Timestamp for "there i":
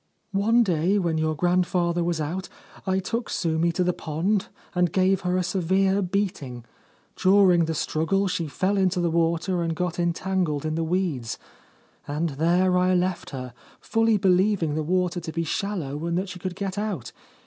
12.41-12.95